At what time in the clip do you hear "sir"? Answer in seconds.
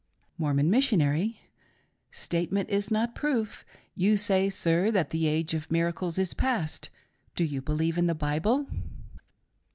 4.49-4.89